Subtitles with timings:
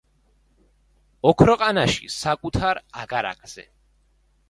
[1.33, 3.71] ოქროყანაში, საკუთარ აგარაკზე.